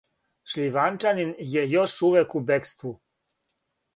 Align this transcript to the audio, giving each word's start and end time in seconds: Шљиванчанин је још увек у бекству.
Шљиванчанин 0.53 1.33
је 1.51 1.65
још 1.73 1.95
увек 2.09 2.35
у 2.39 2.43
бекству. 2.47 2.95